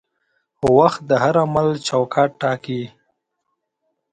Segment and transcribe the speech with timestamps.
[0.77, 2.81] وخت د هر عمل چوکاټ ټاکي.